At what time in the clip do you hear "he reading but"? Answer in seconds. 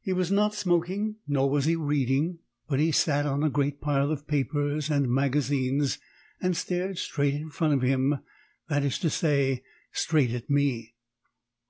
1.66-2.80